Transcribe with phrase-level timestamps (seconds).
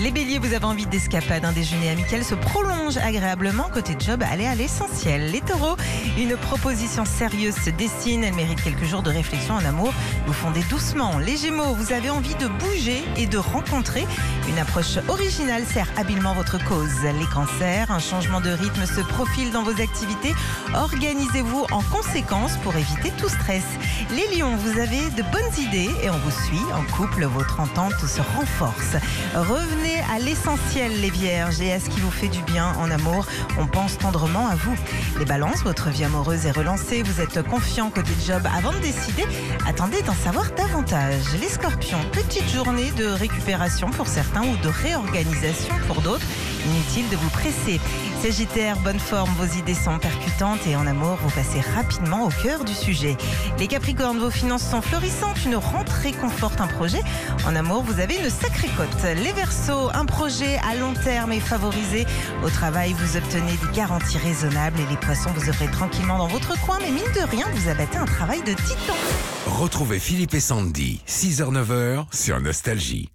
[0.00, 1.44] Les béliers, vous avez envie d'escapade.
[1.44, 3.64] Un déjeuner amical se prolonge agréablement.
[3.74, 5.32] Côté job, allez à l'essentiel.
[5.32, 5.76] Les taureaux,
[6.16, 8.22] une proposition sérieuse se dessine.
[8.22, 9.92] Elle mérite quelques jours de réflexion en amour.
[10.26, 11.18] Vous fondez doucement.
[11.18, 14.06] Les gémeaux, vous avez envie de bouger et de rencontrer.
[14.48, 17.02] Une approche originale sert habilement votre cause.
[17.02, 20.34] Les cancers, un changement de rythme se profile dans vos activités.
[20.74, 23.64] Organisez-vous en conséquence pour éviter tout stress.
[24.10, 26.62] Les lions, vous avez de bonnes idées et on vous suit.
[26.72, 28.96] En couple, votre entente se renforce.
[29.34, 33.26] Revenez à l'essentiel, les vierges, et à ce qui vous fait du bien en amour.
[33.58, 34.74] On pense tendrement à vous.
[35.18, 37.02] Les balances, votre vie amoureuse est relancée.
[37.02, 38.42] Vous êtes confiant côté job.
[38.56, 39.24] Avant de décider,
[39.66, 41.22] attendez d'en savoir davantage.
[41.40, 46.26] Les scorpions, petite journée de récupération pour certains ou de réorganisation pour d'autres.
[46.68, 47.80] Inutile de vous presser.
[48.22, 52.64] Sagittaire, bonne forme, vos idées sont percutantes et en amour, vous passez rapidement au cœur
[52.64, 53.16] du sujet.
[53.58, 57.00] Les Capricornes, vos finances sont florissantes, une rentrée conforte un projet.
[57.46, 59.02] En amour, vous avez une sacrée cote.
[59.16, 62.06] Les Verseaux, un projet à long terme est favorisé.
[62.44, 66.60] Au travail, vous obtenez des garanties raisonnables et les Poissons, vous œuvrez tranquillement dans votre
[66.60, 68.94] coin, mais mine de rien, vous abattez un travail de titan.
[69.46, 73.08] Retrouvez Philippe et Sandy, 6h-9h sur Nostalgie.